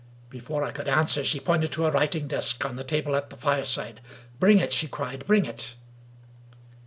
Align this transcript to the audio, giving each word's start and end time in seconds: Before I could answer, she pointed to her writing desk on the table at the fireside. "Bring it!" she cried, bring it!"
Before 0.31 0.63
I 0.63 0.71
could 0.71 0.87
answer, 0.87 1.23
she 1.23 1.39
pointed 1.39 1.71
to 1.73 1.83
her 1.83 1.91
writing 1.91 2.27
desk 2.27 2.65
on 2.65 2.75
the 2.75 2.83
table 2.83 3.15
at 3.15 3.29
the 3.29 3.37
fireside. 3.37 4.01
"Bring 4.39 4.57
it!" 4.57 4.73
she 4.73 4.87
cried, 4.87 5.27
bring 5.27 5.45
it!" 5.45 5.75